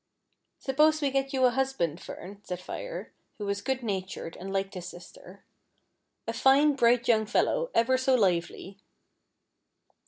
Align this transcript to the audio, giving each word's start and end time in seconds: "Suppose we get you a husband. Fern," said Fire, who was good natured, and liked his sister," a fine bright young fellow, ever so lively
"Suppose 0.65 0.99
we 0.99 1.11
get 1.11 1.31
you 1.31 1.45
a 1.45 1.51
husband. 1.51 2.01
Fern," 2.01 2.41
said 2.43 2.59
Fire, 2.59 3.11
who 3.37 3.45
was 3.45 3.61
good 3.61 3.83
natured, 3.83 4.35
and 4.35 4.51
liked 4.51 4.73
his 4.73 4.87
sister," 4.87 5.43
a 6.27 6.33
fine 6.33 6.73
bright 6.73 7.07
young 7.07 7.27
fellow, 7.27 7.69
ever 7.75 7.99
so 7.99 8.15
lively 8.15 8.79